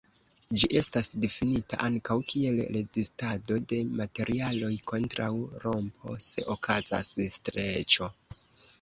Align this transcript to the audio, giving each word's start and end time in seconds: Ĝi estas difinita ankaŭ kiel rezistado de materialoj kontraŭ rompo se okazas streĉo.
Ĝi 0.61 0.69
estas 0.79 1.09
difinita 1.25 1.79
ankaŭ 1.87 2.17
kiel 2.31 2.57
rezistado 2.79 3.59
de 3.73 3.81
materialoj 4.01 4.73
kontraŭ 4.91 5.31
rompo 5.69 6.19
se 6.31 6.51
okazas 6.59 7.17
streĉo. 7.39 8.15